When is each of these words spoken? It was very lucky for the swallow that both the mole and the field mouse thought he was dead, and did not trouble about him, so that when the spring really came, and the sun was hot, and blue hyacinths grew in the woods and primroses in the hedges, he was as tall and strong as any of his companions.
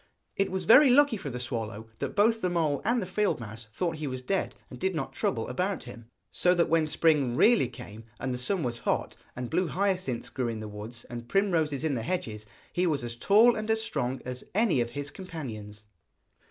It 0.35 0.49
was 0.49 0.63
very 0.65 0.89
lucky 0.89 1.15
for 1.15 1.29
the 1.29 1.39
swallow 1.39 1.87
that 1.99 2.15
both 2.15 2.41
the 2.41 2.49
mole 2.49 2.81
and 2.83 3.03
the 3.03 3.05
field 3.05 3.39
mouse 3.39 3.65
thought 3.71 3.97
he 3.97 4.07
was 4.07 4.23
dead, 4.23 4.55
and 4.67 4.79
did 4.79 4.95
not 4.95 5.13
trouble 5.13 5.47
about 5.47 5.83
him, 5.83 6.09
so 6.31 6.55
that 6.55 6.69
when 6.69 6.85
the 6.85 6.89
spring 6.89 7.35
really 7.35 7.67
came, 7.67 8.05
and 8.19 8.33
the 8.33 8.39
sun 8.39 8.63
was 8.63 8.79
hot, 8.79 9.15
and 9.35 9.51
blue 9.51 9.67
hyacinths 9.67 10.29
grew 10.29 10.47
in 10.47 10.59
the 10.59 10.67
woods 10.67 11.03
and 11.05 11.29
primroses 11.29 11.83
in 11.83 11.93
the 11.93 12.01
hedges, 12.01 12.47
he 12.73 12.87
was 12.87 13.03
as 13.03 13.15
tall 13.15 13.55
and 13.55 13.69
strong 13.77 14.19
as 14.25 14.43
any 14.55 14.81
of 14.81 14.89
his 14.89 15.11
companions. 15.11 15.85